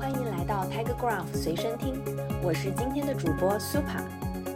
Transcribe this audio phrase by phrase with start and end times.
[0.00, 2.02] 欢迎来到 Tiger Graph 随身听，
[2.42, 4.00] 我是今天的主播 Super。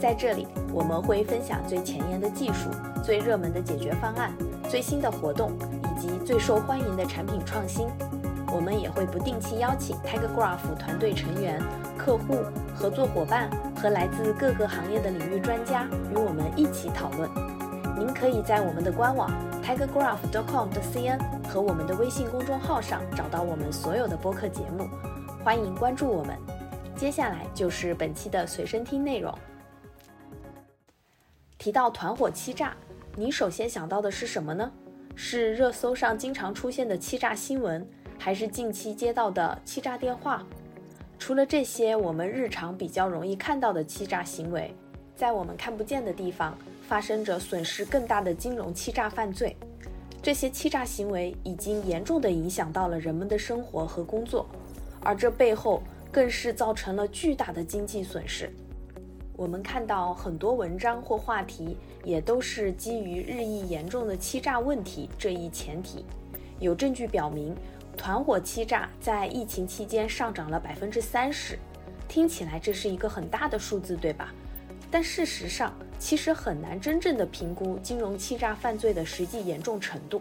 [0.00, 2.68] 在这里，我们会分享最前沿的技术、
[3.04, 4.32] 最热门的解决方案、
[4.68, 5.52] 最新的活动
[5.84, 7.86] 以及最受欢迎的产品创新。
[8.52, 11.62] 我们也会不定期邀请 Tiger Graph 团队成员、
[11.96, 12.40] 客户、
[12.74, 17.30] 合作伙伴和来自各个行业的领域专家与我们一起讨论。
[17.96, 19.30] 您可以在我们的官网
[19.62, 24.88] tigergraph.com.cn 和我们的微信公众号上找到我们所有的播客节目，
[25.48, 26.36] 欢迎关注我们。
[26.94, 29.34] 接下来就是本期的随身听内容。
[31.56, 32.76] 提到团伙欺诈，
[33.16, 34.70] 你首先想到的是什么呢？
[35.14, 40.44] 是热搜上经常出现的欺诈新闻，还是近期接到的欺诈电话？
[41.18, 44.74] 除了这些我们日常比较容易看到的欺诈行为，
[45.16, 46.54] 在我们看不见的地方。
[46.86, 49.56] 发生着损失更大的金融欺诈犯罪，
[50.22, 54.46] 这些欺诈行为已经严重地影响到了人们的生活和工作，
[55.08, 58.52] 而这背后更是造成了巨大的经济损失。
[59.34, 66.04] 我们看到很多文章或话题，也都是基于日益严重的欺诈问题这一前提。
[66.60, 67.56] 有证据表明，
[67.96, 71.58] 团伙欺诈在疫情期间上涨了百分之三十。
[72.06, 74.34] 听起来这是一个很大的数字，对吧？
[74.90, 80.20] 但事实上，其实很难真正的评估金融欺诈犯罪的实际严重程度。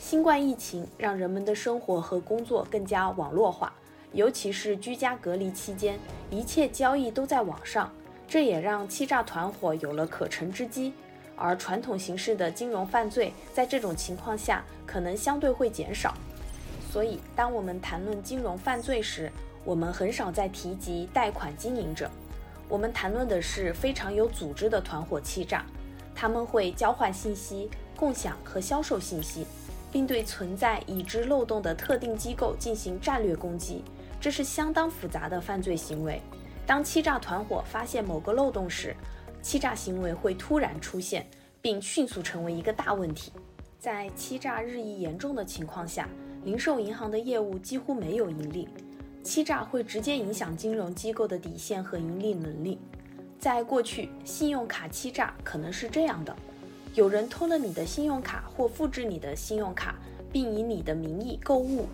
[0.00, 3.72] 新冠疫情让人们的生活和工作更加网络化，
[4.12, 5.98] 尤其是居家隔离期间，
[6.30, 7.90] 一切交易都在网上，
[8.28, 10.92] 这也让欺诈团伙有了可乘之机。
[11.34, 16.14] 而传统形式的金融犯罪在这种情况下可能相对会减少。
[16.92, 19.32] 所以，当我们谈论金融犯罪时，
[19.64, 22.10] 我们很少再提及贷款经营者。
[22.68, 25.64] 我们谈论的是非常有组织的团伙欺诈，
[26.14, 29.46] 他们会交换信息、共享和销售信息，
[29.90, 33.82] 并对存在已知漏洞的特定机构进行战略攻击。
[34.22, 36.22] 这是相当复杂的犯罪行为。
[36.64, 38.94] 当欺诈团伙发现某个漏洞时，
[39.42, 41.26] 欺诈行为会突然出现，
[41.60, 43.32] 并迅速成为一个大问题。
[43.80, 46.08] 在欺诈日益严重的情况下，
[46.44, 48.68] 零售银行的业务几乎没有盈利。
[49.24, 52.78] 欺诈会直接影响金融机构的底线和盈利能力。
[53.40, 56.36] 在过去，信用卡欺诈可能是这样的：
[56.94, 59.96] 有人偷了你的信用卡或复制你的信用卡，
[60.30, 61.88] 并以你的名义购物。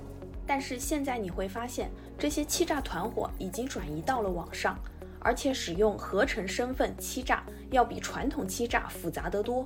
[0.46, 4.76] 但是现在你会发现，这些欺诈团伙已经转移到了网上，
[5.20, 9.64] 而且使用合成身份欺诈要比传统欺诈复杂得多。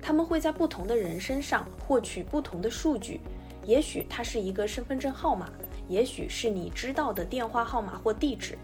[0.00, 3.20] 他们会在不同的人身上获取不同的数据，
[3.64, 5.50] 也许它是一个身份证号码。
[5.88, 8.56] 也许是你知道的电话号码或地址，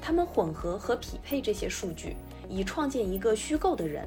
[0.00, 2.14] 他们混合和匹配这些数据，
[2.48, 4.06] 以创建一个虚构的人。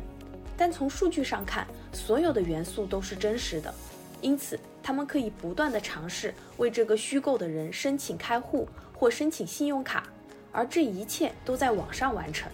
[0.56, 3.74] 但从数据上看，所有的元素都是真实的，
[4.22, 10.04] 因此他们可以不断地尝试为这个虚构的人申请开户或申请信用卡，
[10.52, 12.52] 而这一切都在网上完成。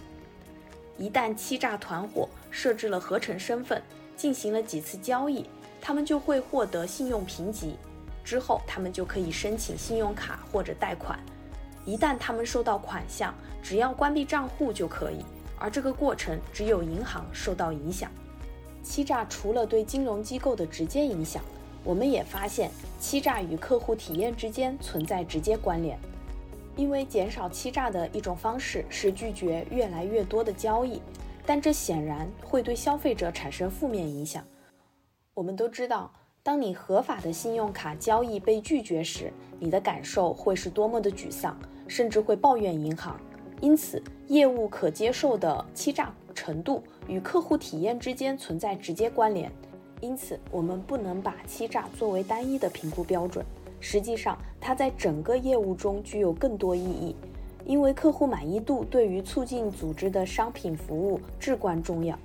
[0.97, 3.81] 一旦欺诈团伙设置了合成身份，
[4.15, 5.45] 进行了几次交易，
[5.81, 7.75] 他们就会获得信用评级。
[8.23, 11.19] 之后，他们就可以申请信用卡或者贷款。
[11.85, 15.23] 一旦他们收到款项，只要关闭账户就可以。
[15.57, 18.11] 而这个过程只有银行受到影响。
[18.83, 21.43] 欺诈除了对金融机构的直接影响，
[21.85, 22.69] 我们也发现
[22.99, 25.97] 欺诈与客户体验之间存在直接关联。
[26.75, 31.01] 因为减少欺诈的一种方式是拒绝越来越多的交易，
[31.45, 34.43] 但这显然会对消费者产生负面影响。
[35.33, 36.11] 我们都知道。
[36.43, 43.19] 当你合法的信用卡交易被拒绝时，你的感受会是多么的沮丧，甚至会抱怨银行。
[43.61, 49.51] 因此，业务可接受的欺诈程度与客户体验之间存在直接关联。
[50.01, 53.45] 因此，我们不能把欺诈作为单一的评估标准。
[53.79, 57.15] 实际上，它在整个业务中具有更多意义，
[57.65, 62.17] 因为客户满意度对于促进组织的商品服务至关重要。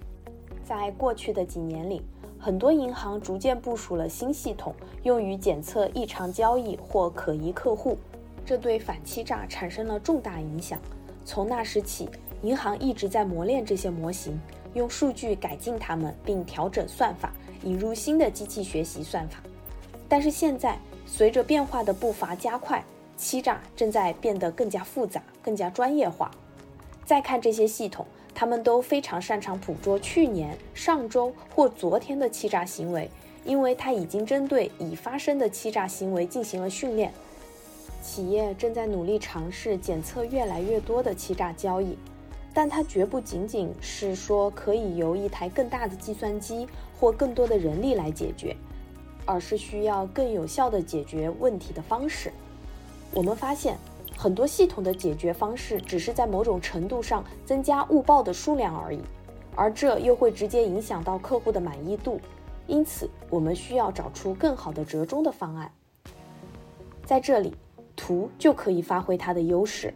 [0.65, 2.03] 在过去的几年里，
[2.39, 7.99] 很多银行逐渐部署了新系统，用于检测异常交易或可疑客户，
[8.47, 10.81] 这对反欺诈产生了重大影响。
[11.25, 12.09] 从那时起，
[12.43, 14.41] 银行一直在磨练这些模型，
[14.73, 19.39] 用数据改进它们，并调整算法，引入新的机器学习算法。
[20.09, 22.85] 但是现在，随着变化的步伐加快，
[23.17, 26.31] 欺诈正在变得更加复杂、更加专业化。
[27.05, 28.07] 再看这些系统。
[28.33, 33.11] 他们都非常擅长捕捉去年、上周或昨天的欺诈行为，
[33.45, 37.13] 因为它已经针对已发生的欺诈行为进行了训练。
[38.01, 41.99] 企业正在努力尝试检测越来越多的欺诈交易，
[42.55, 46.67] 但它绝不仅仅是说可以由一台更大的计算机
[47.01, 48.55] 或更多的人力来解决，
[49.25, 52.31] 而是需要更有效的解决问题的方式。
[53.15, 53.79] 我们发现，
[54.19, 59.01] 很多系统的解决方式只是在某种程度上增加误报的数量而已，
[59.57, 62.21] 而这又会直接影响到客户的满意度。
[62.67, 65.73] 因此，我们需要找出更好的折中的方案。
[67.05, 67.57] 在这里，
[67.97, 69.93] 图就可以发挥它的优势，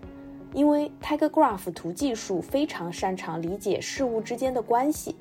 [0.53, 5.15] 因为 Tiger Graph 图技术非常擅长理解事物之间的关系。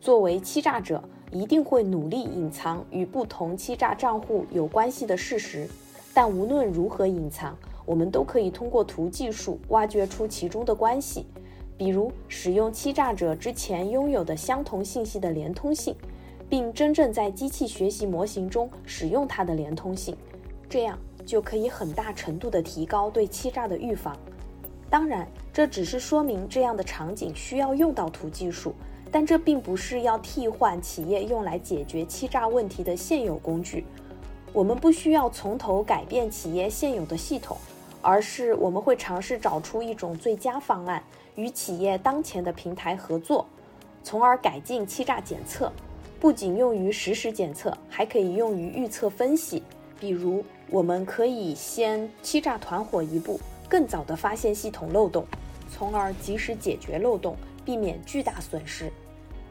[0.00, 5.68] 作为欺诈者，一定会努力隐藏与不同欺诈账户有关系的事实。
[6.12, 11.26] 但无论如何隐藏，我们都可以通过图技术挖掘出其中的关系，
[11.76, 15.94] 比如使用欺诈者之前拥有的相同信息的连通性。
[16.48, 20.16] 并真正在机器学习模型中使用它的连通性，
[20.68, 24.18] 这样就可以很大程度地提高对欺诈的预防。
[24.90, 28.74] 当然，这只是说明这样的场景需要用到图技术，
[29.12, 33.84] 但这并不是要替换企业用来解决欺诈问题的现有工具。
[34.52, 37.56] 我们不需要从头改变企业现有的系统，
[38.00, 41.02] 而是我们会尝试找出一种最佳方案，
[41.34, 43.46] 与企业当前的平台合作，
[44.02, 45.72] 从而改进欺诈检测。
[46.18, 49.62] 不仅用于实时检测，还可以用于预测分析。
[49.98, 55.24] 比如，我们可以先欺诈团伙一步，更早地发现系统漏洞，
[55.70, 58.92] 从而及时解决漏洞，避免巨大损失。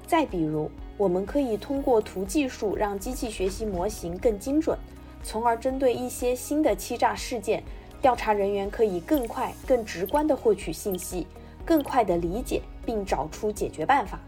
[0.10, 4.76] 再比如，我们可以通过图技术让机器学习模型更精准，
[5.22, 7.62] 从而针对一些新的欺诈事件，
[8.02, 11.28] 调查人员可以更快、更直观地获取信息，
[11.64, 14.20] 更快地理解并找出解决办法。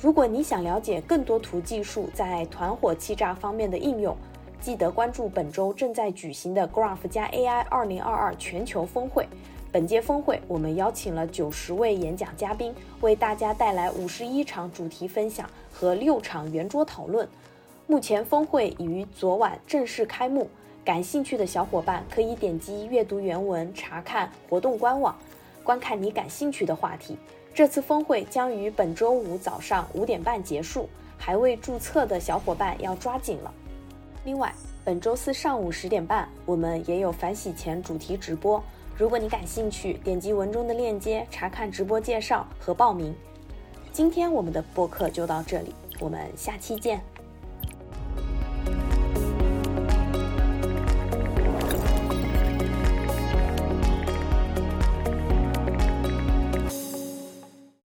[0.00, 4.16] 如果你想了解更多图技术在团伙欺诈方面的应用，
[4.58, 9.28] 记得关注本周正在举行的 Graph 加 AI 2022全球峰会。
[9.72, 17.26] 本届峰会，我们邀请了九十位演讲嘉宾，为大家带来五十一场主题分享和六场圆桌讨论。
[17.86, 20.46] 目前峰会已于昨晚正式开幕，
[20.84, 25.16] 感兴趣的小伙伴可以点击阅读原文查看活动官网，
[25.64, 27.16] 观看你感兴趣的话题。
[27.54, 30.86] 这次峰会将于本周五早上五点半结束，
[31.16, 33.50] 还未注册的小伙伴要抓紧了。
[34.26, 34.54] 另外，
[34.84, 38.62] 本周四上午十点半，我们也有反洗钱主题直播。
[38.96, 43.14] 如果你感兴趣，点击文中的链接查看直播介绍和报名。
[43.90, 47.00] 今天我们的播客就到这里，我们下期见。